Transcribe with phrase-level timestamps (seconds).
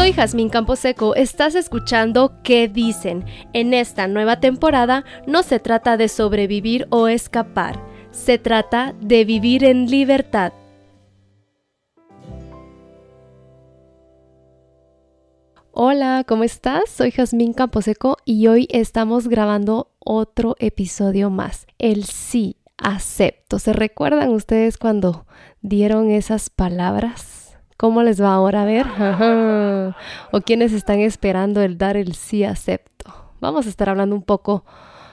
[0.00, 3.26] Soy Jazmín Camposeco, estás escuchando ¿Qué dicen?
[3.52, 7.78] En esta nueva temporada no se trata de sobrevivir o escapar,
[8.10, 10.54] se trata de vivir en libertad.
[15.72, 16.88] Hola, ¿cómo estás?
[16.88, 23.58] Soy Jazmín Camposeco y hoy estamos grabando otro episodio más, el sí acepto.
[23.58, 25.26] ¿Se recuerdan ustedes cuando
[25.60, 27.39] dieron esas palabras?
[27.80, 28.86] ¿Cómo les va ahora a ver?
[30.32, 33.10] ¿O quienes están esperando el dar el sí acepto?
[33.40, 34.66] Vamos a estar hablando un poco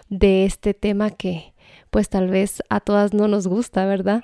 [0.09, 1.53] de este tema que
[1.91, 4.21] pues tal vez a todas no nos gusta, ¿verdad?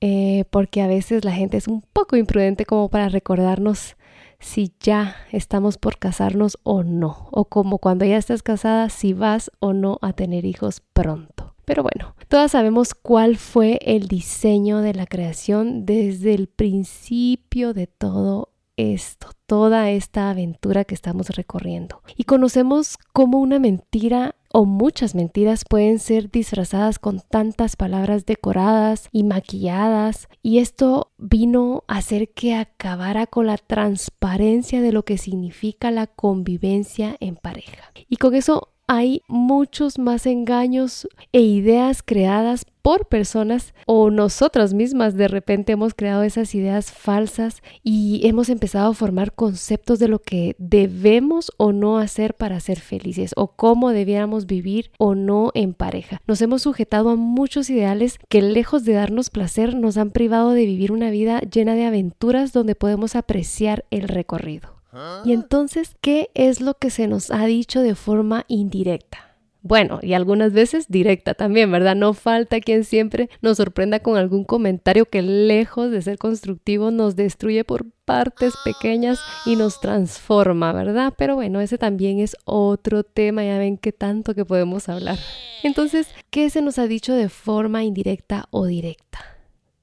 [0.00, 3.96] Eh, porque a veces la gente es un poco imprudente como para recordarnos
[4.38, 9.50] si ya estamos por casarnos o no, o como cuando ya estás casada, si vas
[9.58, 11.41] o no a tener hijos pronto.
[11.72, 17.86] Pero bueno, todas sabemos cuál fue el diseño de la creación desde el principio de
[17.86, 22.02] todo esto, toda esta aventura que estamos recorriendo.
[22.14, 29.08] Y conocemos cómo una mentira o muchas mentiras pueden ser disfrazadas con tantas palabras decoradas
[29.10, 30.28] y maquilladas.
[30.42, 36.06] Y esto vino a hacer que acabara con la transparencia de lo que significa la
[36.06, 37.90] convivencia en pareja.
[38.10, 45.16] Y con eso hay muchos más engaños e ideas creadas por personas o nosotras mismas
[45.16, 50.18] de repente hemos creado esas ideas falsas y hemos empezado a formar conceptos de lo
[50.18, 55.72] que debemos o no hacer para ser felices o cómo debiéramos vivir o no en
[55.72, 56.20] pareja.
[56.26, 60.66] Nos hemos sujetado a muchos ideales que lejos de darnos placer nos han privado de
[60.66, 64.81] vivir una vida llena de aventuras donde podemos apreciar el recorrido.
[65.24, 69.32] Y entonces, ¿qué es lo que se nos ha dicho de forma indirecta?
[69.64, 71.94] Bueno, y algunas veces directa también, ¿verdad?
[71.94, 77.14] No falta quien siempre nos sorprenda con algún comentario que lejos de ser constructivo nos
[77.14, 81.14] destruye por partes pequeñas y nos transforma, ¿verdad?
[81.16, 85.18] Pero bueno, ese también es otro tema, ya ven qué tanto que podemos hablar.
[85.62, 89.31] Entonces, ¿qué se nos ha dicho de forma indirecta o directa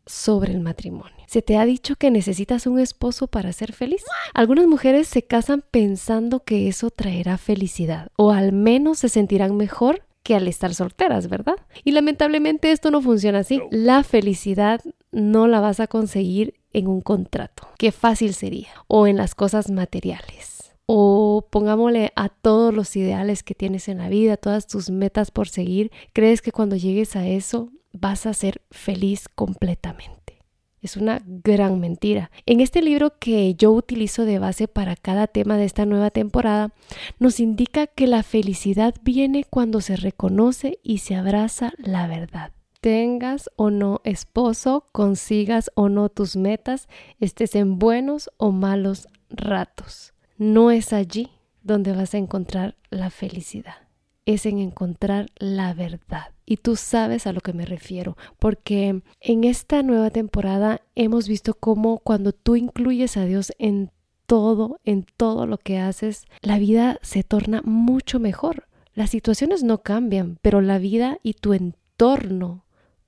[0.09, 1.15] sobre el matrimonio?
[1.27, 4.03] ¿Se te ha dicho que necesitas un esposo para ser feliz?
[4.33, 10.01] Algunas mujeres se casan pensando que eso traerá felicidad o al menos se sentirán mejor
[10.23, 11.55] que al estar solteras, ¿verdad?
[11.83, 13.61] Y lamentablemente esto no funciona así.
[13.71, 14.81] La felicidad
[15.11, 17.67] no la vas a conseguir en un contrato.
[17.77, 18.69] Qué fácil sería.
[18.87, 20.73] O en las cosas materiales.
[20.85, 25.47] O pongámosle a todos los ideales que tienes en la vida, todas tus metas por
[25.47, 25.91] seguir.
[26.13, 30.39] ¿Crees que cuando llegues a eso vas a ser feliz completamente?
[30.81, 32.31] Es una gran mentira.
[32.45, 36.73] En este libro que yo utilizo de base para cada tema de esta nueva temporada,
[37.19, 42.53] nos indica que la felicidad viene cuando se reconoce y se abraza la verdad.
[42.79, 46.87] Tengas o no esposo, consigas o no tus metas,
[47.19, 50.13] estés en buenos o malos ratos.
[50.37, 51.29] No es allí
[51.61, 53.89] donde vas a encontrar la felicidad
[54.33, 56.27] es en encontrar la verdad.
[56.49, 61.53] Y tú sabes a lo que me refiero, porque en esta nueva temporada hemos visto
[61.53, 63.91] cómo cuando tú incluyes a Dios en
[64.25, 68.67] todo, en todo lo que haces, la vida se torna mucho mejor.
[68.95, 72.65] Las situaciones no cambian, pero la vida y tu entorno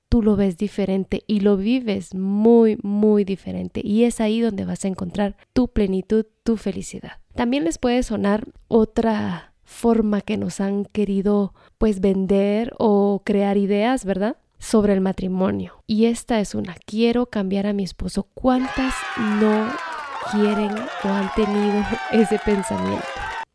[0.08, 3.80] tú lo ves diferente y lo vives muy, muy diferente.
[3.82, 7.18] Y es ahí donde vas a encontrar tu plenitud, tu felicidad.
[7.34, 14.04] También les puede sonar otra forma que nos han querido pues vender o crear ideas,
[14.04, 14.36] ¿verdad?
[14.58, 15.82] Sobre el matrimonio.
[15.86, 18.28] Y esta es una, quiero cambiar a mi esposo.
[18.34, 18.94] ¿Cuántas
[19.40, 19.68] no
[20.30, 20.72] quieren
[21.04, 23.04] o han tenido ese pensamiento?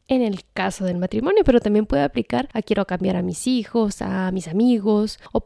[0.07, 4.01] en el caso del matrimonio, pero también puede aplicar a quiero cambiar a mis hijos,
[4.01, 5.41] a mis amigos o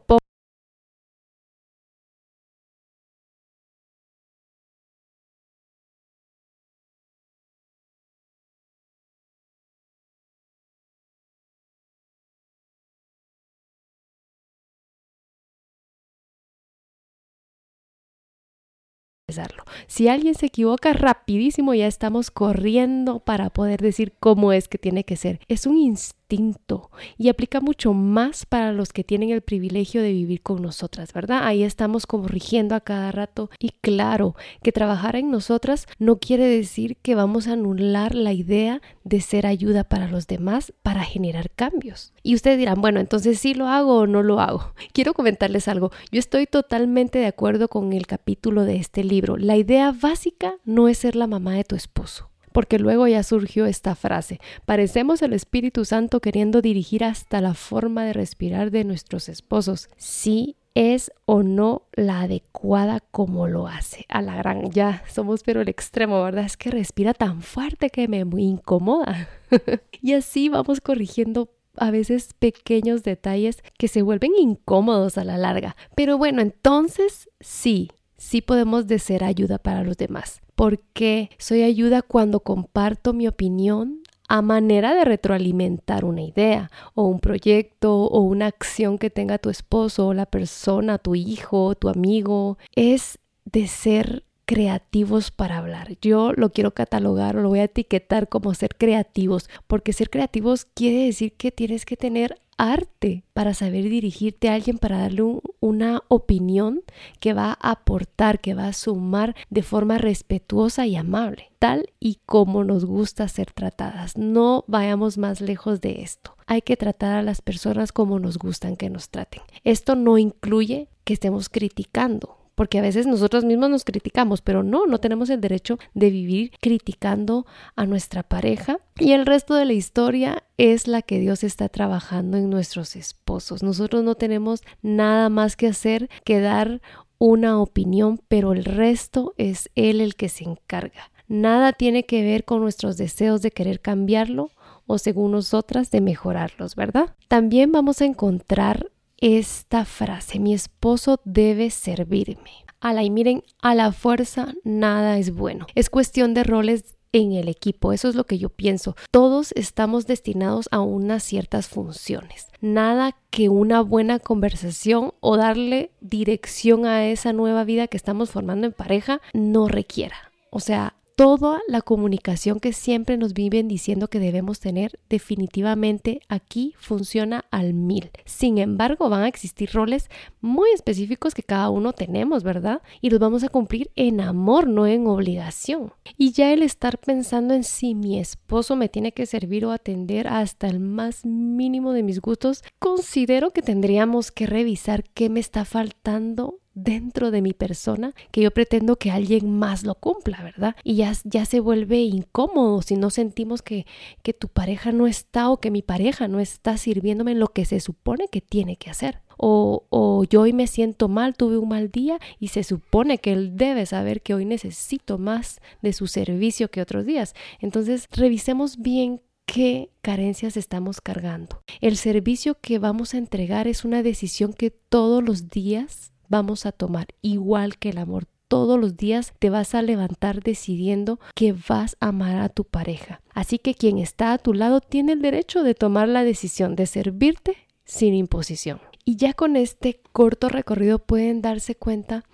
[19.86, 25.04] Si alguien se equivoca rapidísimo ya estamos corriendo para poder decir cómo es que tiene
[25.04, 25.40] que ser.
[25.48, 30.42] Es un instinto y aplica mucho más para los que tienen el privilegio de vivir
[30.42, 31.40] con nosotras, ¿verdad?
[31.44, 36.96] Ahí estamos corrigiendo a cada rato y claro que trabajar en nosotras no quiere decir
[36.96, 42.12] que vamos a anular la idea de ser ayuda para los demás para generar cambios.
[42.22, 44.72] Y ustedes dirán, bueno, entonces sí lo hago o no lo hago.
[44.92, 45.90] Quiero comentarles algo.
[46.10, 49.21] Yo estoy totalmente de acuerdo con el capítulo de este libro.
[49.38, 53.64] La idea básica no es ser la mamá de tu esposo porque luego ya surgió
[53.64, 54.38] esta frase.
[54.66, 59.88] Parecemos el Espíritu Santo queriendo dirigir hasta la forma de respirar de nuestros esposos.
[59.96, 64.06] Sí es o no la adecuada como lo hace.
[64.08, 66.44] A la gran, ya somos pero el extremo, ¿verdad?
[66.44, 69.28] Es que respira tan fuerte que me incomoda.
[70.02, 75.76] y así vamos corrigiendo a veces pequeños detalles que se vuelven incómodos a la larga.
[75.94, 77.90] Pero bueno, entonces sí,
[78.22, 80.40] sí podemos de ser ayuda para los demás.
[80.54, 87.18] Porque soy ayuda cuando comparto mi opinión a manera de retroalimentar una idea o un
[87.18, 92.58] proyecto o una acción que tenga tu esposo o la persona, tu hijo, tu amigo.
[92.74, 95.96] Es de ser creativos para hablar.
[96.00, 100.64] Yo lo quiero catalogar o lo voy a etiquetar como ser creativos, porque ser creativos
[100.64, 106.02] quiere decir que tienes que tener arte para saber dirigirte a alguien, para darle una
[106.08, 106.82] opinión
[107.18, 112.20] que va a aportar, que va a sumar de forma respetuosa y amable, tal y
[112.26, 114.16] como nos gusta ser tratadas.
[114.16, 116.36] No vayamos más lejos de esto.
[116.46, 119.42] Hay que tratar a las personas como nos gustan que nos traten.
[119.64, 124.86] Esto no incluye que estemos criticando porque a veces nosotros mismos nos criticamos, pero no,
[124.86, 127.46] no tenemos el derecho de vivir criticando
[127.76, 128.78] a nuestra pareja.
[128.98, 133.62] Y el resto de la historia es la que Dios está trabajando en nuestros esposos.
[133.62, 136.80] Nosotros no tenemos nada más que hacer que dar
[137.18, 141.10] una opinión, pero el resto es Él el que se encarga.
[141.28, 144.50] Nada tiene que ver con nuestros deseos de querer cambiarlo
[144.86, 147.14] o según nosotras de mejorarlos, ¿verdad?
[147.28, 148.91] También vamos a encontrar
[149.22, 152.50] esta frase, mi esposo debe servirme.
[152.80, 155.68] A la y miren, a la fuerza nada es bueno.
[155.76, 158.96] Es cuestión de roles en el equipo, eso es lo que yo pienso.
[159.12, 162.48] Todos estamos destinados a unas ciertas funciones.
[162.60, 168.66] Nada que una buena conversación o darle dirección a esa nueva vida que estamos formando
[168.66, 170.32] en pareja no requiera.
[170.50, 176.74] O sea, toda la comunicación que siempre nos viven diciendo que debemos tener definitivamente aquí
[176.78, 178.10] funciona al mil.
[178.24, 180.10] Sin embargo, van a existir roles
[180.40, 182.82] muy específicos que cada uno tenemos, ¿verdad?
[183.00, 185.92] Y los vamos a cumplir en amor, no en obligación.
[186.16, 190.28] Y ya el estar pensando en si mi esposo me tiene que servir o atender
[190.28, 195.64] hasta el más mínimo de mis gustos, considero que tendríamos que revisar qué me está
[195.64, 200.76] faltando dentro de mi persona que yo pretendo que alguien más lo cumpla, ¿verdad?
[200.84, 203.86] Y ya, ya se vuelve incómodo si no sentimos que,
[204.22, 207.64] que tu pareja no está o que mi pareja no está sirviéndome en lo que
[207.64, 209.20] se supone que tiene que hacer.
[209.36, 213.32] O, o, yo hoy me siento mal, tuve un mal día y se supone que
[213.32, 217.34] él debe saber que hoy necesito más de su servicio que otros días.
[217.60, 221.62] Entonces, revisemos bien qué carencias estamos cargando.
[221.80, 226.72] El servicio que vamos a entregar es una decisión que todos los días vamos a
[226.72, 228.26] tomar, igual que el amor.
[228.48, 233.20] Todos los días te vas a levantar decidiendo que vas a amar a tu pareja.
[233.34, 236.86] Así que quien está a tu lado tiene el derecho de tomar la decisión de
[236.86, 238.80] servirte sin imposición.
[239.04, 242.24] Y ya con este corto recorrido pueden darse cuenta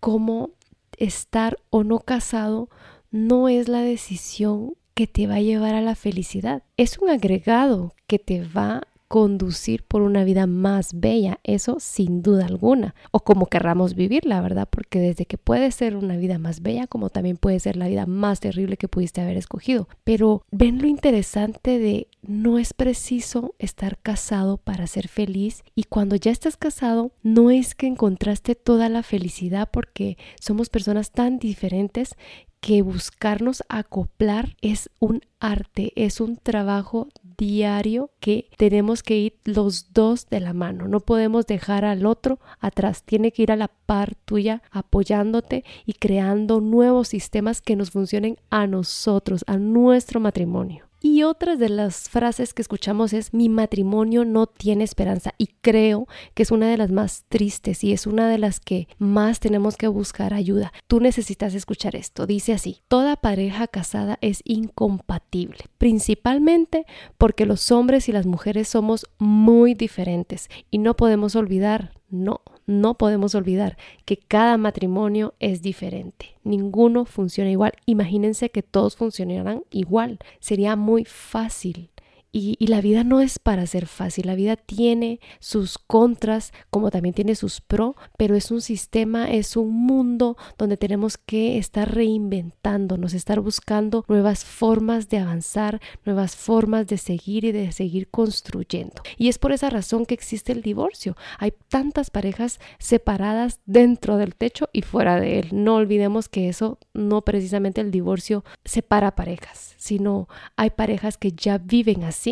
[0.00, 0.50] cómo
[0.98, 2.68] estar o no casado
[3.10, 6.62] no es la decisión que te va a llevar a la felicidad.
[6.76, 12.46] Es un agregado que te va conducir por una vida más bella, eso sin duda
[12.46, 14.68] alguna, o como querramos vivirla, ¿verdad?
[14.70, 18.06] Porque desde que puede ser una vida más bella, como también puede ser la vida
[18.06, 19.88] más terrible que pudiste haber escogido.
[20.04, 26.16] Pero ven lo interesante de no es preciso estar casado para ser feliz y cuando
[26.16, 32.16] ya estás casado no es que encontraste toda la felicidad porque somos personas tan diferentes
[32.60, 39.92] que buscarnos acoplar es un arte, es un trabajo diario que tenemos que ir los
[39.92, 40.88] dos de la mano.
[40.88, 43.02] No podemos dejar al otro atrás.
[43.04, 48.36] Tiene que ir a la par tuya apoyándote y creando nuevos sistemas que nos funcionen
[48.50, 50.85] a nosotros, a nuestro matrimonio.
[51.00, 56.08] Y otra de las frases que escuchamos es mi matrimonio no tiene esperanza y creo
[56.34, 59.76] que es una de las más tristes y es una de las que más tenemos
[59.76, 60.72] que buscar ayuda.
[60.86, 62.26] Tú necesitas escuchar esto.
[62.26, 66.86] Dice así, toda pareja casada es incompatible, principalmente
[67.18, 72.94] porque los hombres y las mujeres somos muy diferentes y no podemos olvidar, no, no
[72.94, 76.36] podemos olvidar que cada matrimonio es diferente.
[76.44, 77.72] Ninguno funciona igual.
[77.86, 80.18] Imagínense que todos funcionaran igual.
[80.40, 81.90] Sería muy fácil
[82.38, 87.14] y, la vida no es para ser fácil, la vida tiene sus contras como también
[87.14, 93.14] tiene sus pros, pero es un sistema, es un mundo donde tenemos que estar reinventándonos,
[93.14, 99.02] estar buscando nuevas formas de avanzar, nuevas formas de seguir y de seguir construyendo.
[99.16, 101.16] Y es por esa razón que existe el divorcio.
[101.38, 105.48] Hay tantas parejas separadas dentro del techo y fuera de él.
[105.52, 111.56] No olvidemos que eso no precisamente el divorcio separa parejas, sino hay parejas que ya
[111.56, 112.25] viven así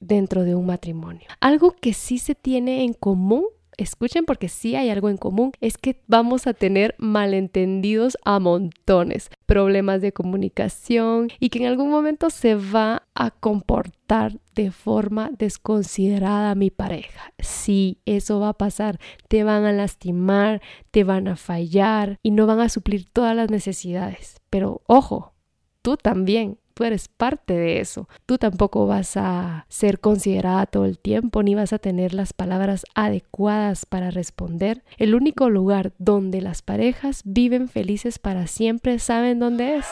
[0.00, 1.28] dentro de un matrimonio.
[1.40, 3.44] Algo que sí se tiene en común
[3.78, 9.30] escuchen porque sí hay algo en común, es que vamos a tener malentendidos a montones,
[9.46, 16.54] problemas de comunicación y que en algún momento se va a comportar de forma desconsiderada
[16.56, 17.32] mi pareja.
[17.38, 18.98] Sí, eso va a pasar.
[19.28, 23.48] Te van a lastimar, te van a fallar y no van a suplir todas las
[23.48, 24.40] necesidades.
[24.50, 25.34] Pero ojo,
[25.82, 28.08] tú también eres parte de eso.
[28.26, 32.84] Tú tampoco vas a ser considerada todo el tiempo ni vas a tener las palabras
[32.94, 34.82] adecuadas para responder.
[34.96, 39.86] El único lugar donde las parejas viven felices para siempre, ¿saben dónde es?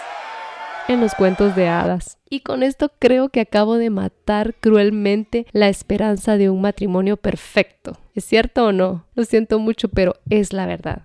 [0.89, 2.19] en los cuentos de hadas.
[2.29, 7.99] Y con esto creo que acabo de matar cruelmente la esperanza de un matrimonio perfecto.
[8.15, 9.05] ¿Es cierto o no?
[9.15, 11.03] Lo siento mucho, pero es la verdad.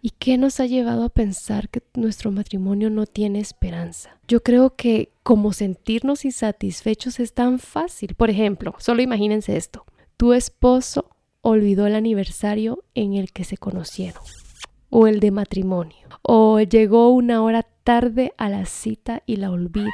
[0.00, 4.18] ¿Y qué nos ha llevado a pensar que nuestro matrimonio no tiene esperanza?
[4.26, 8.14] Yo creo que como sentirnos insatisfechos es tan fácil.
[8.14, 9.84] Por ejemplo, solo imagínense esto.
[10.16, 11.10] Tu esposo
[11.42, 14.22] olvidó el aniversario en el que se conocieron
[14.90, 19.90] o el de matrimonio o llegó una hora tarde a la cita y la olvida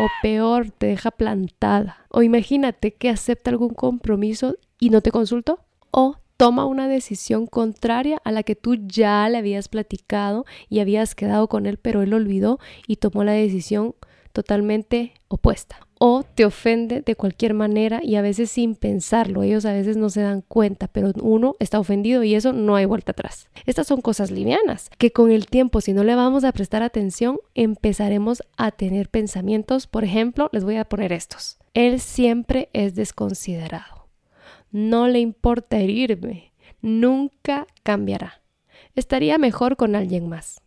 [0.00, 5.60] o peor, te deja plantada o imagínate que acepta algún compromiso y no te consultó
[5.90, 11.14] o toma una decisión contraria a la que tú ya le habías platicado y habías
[11.14, 13.94] quedado con él, pero él olvidó y tomó la decisión
[14.32, 15.86] totalmente opuesta.
[15.98, 19.42] O te ofende de cualquier manera y a veces sin pensarlo.
[19.42, 22.86] Ellos a veces no se dan cuenta, pero uno está ofendido y eso no hay
[22.86, 23.50] vuelta atrás.
[23.66, 27.36] Estas son cosas livianas que con el tiempo, si no le vamos a prestar atención,
[27.54, 29.86] empezaremos a tener pensamientos.
[29.86, 31.58] Por ejemplo, les voy a poner estos.
[31.74, 33.99] Él siempre es desconsiderado
[34.70, 38.42] no le importa herirme, nunca cambiará.
[38.94, 40.62] Estaría mejor con alguien más.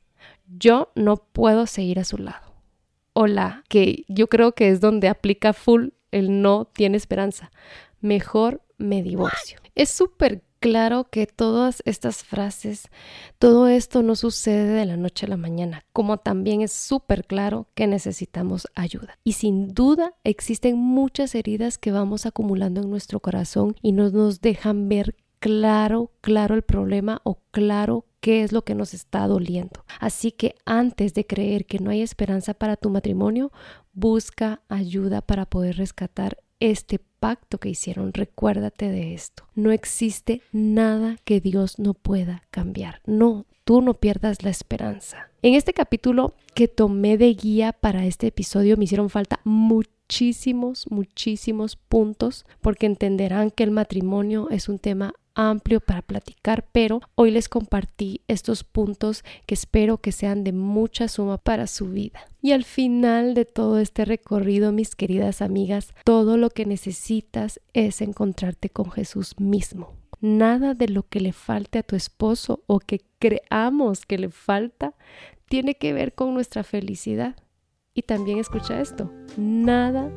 [0.48, 2.54] Yo no puedo seguir a su lado.
[3.14, 7.52] Hola, que yo creo que es donde aplica full el no tiene esperanza.
[8.02, 9.60] Mejor me divorcio.
[9.76, 12.88] Es súper claro que todas estas frases,
[13.38, 17.68] todo esto no sucede de la noche a la mañana, como también es súper claro
[17.76, 19.20] que necesitamos ayuda.
[19.26, 24.40] Y sin duda existen muchas heridas que vamos acumulando en nuestro corazón y no nos
[24.40, 29.84] dejan ver claro, claro el problema o claro qué es lo que nos está doliendo.
[30.00, 33.52] Así que antes de creer que no hay esperanza para tu matrimonio,
[33.92, 38.12] busca ayuda para poder rescatar este pacto que hicieron.
[38.12, 39.46] Recuérdate de esto.
[39.56, 43.00] No existe nada que Dios no pueda cambiar.
[43.06, 45.30] No, tú no pierdas la esperanza.
[45.42, 51.78] En este capítulo que tomé de guía para este episodio me hicieron falta muchísimos, muchísimos
[51.78, 57.50] puntos porque entenderán que el matrimonio es un tema amplio para platicar, pero hoy les
[57.50, 62.26] compartí estos puntos que espero que sean de mucha suma para su vida.
[62.42, 68.02] Y al final de todo este recorrido, mis queridas amigas, todo lo que necesitas es
[68.02, 69.94] encontrarte con Jesús mismo.
[70.22, 74.94] Nada de lo que le falte a tu esposo o que creamos que le falta
[75.50, 77.36] tiene que ver con nuestra felicidad.
[77.94, 80.10] Y también escucha esto, nada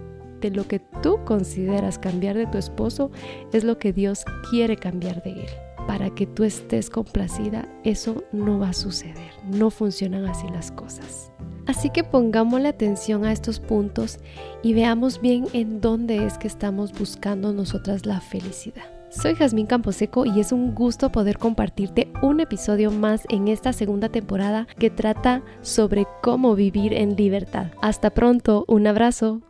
[0.50, 3.10] lo que tú consideras cambiar de tu esposo
[3.52, 5.48] es lo que Dios quiere cambiar de él.
[5.86, 9.30] Para que tú estés complacida, eso no va a suceder.
[9.44, 11.30] No funcionan así las cosas.
[11.66, 14.18] Así que pongámosle atención a estos puntos
[14.62, 18.84] y veamos bien en dónde es que estamos buscando nosotras la felicidad.
[19.10, 24.08] Soy Jazmín Camposeco y es un gusto poder compartirte un episodio más en esta segunda
[24.08, 27.68] temporada que trata sobre cómo vivir en libertad.
[27.80, 29.42] Hasta pronto, un abrazo.